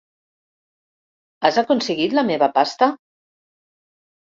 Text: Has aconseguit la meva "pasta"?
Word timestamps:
Has 1.49 1.61
aconseguit 1.65 2.19
la 2.19 2.27
meva 2.33 2.51
"pasta"? 2.59 2.93